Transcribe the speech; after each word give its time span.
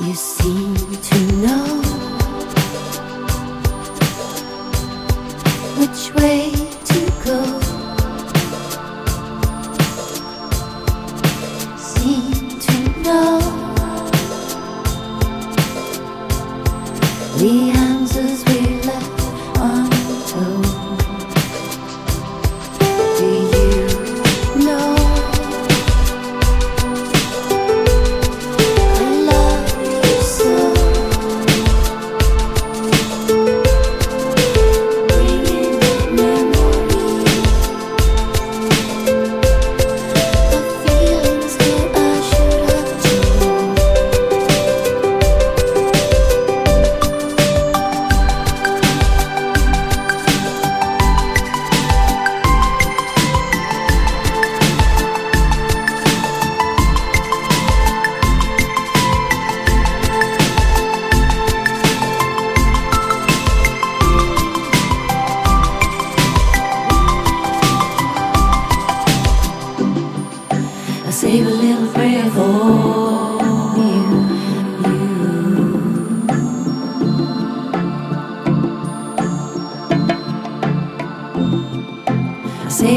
You 0.00 0.12
seem 0.12 0.74
to 0.74 1.18
know 1.36 1.66
which 5.78 6.12
way 6.14 6.50
to 6.84 7.00
go. 7.24 7.38
Seem 11.78 12.58
to 12.58 13.02
know 13.02 13.38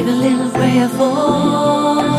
a 0.08 0.12
little 0.12 0.50
prayer 0.52 0.90
for. 0.90 2.17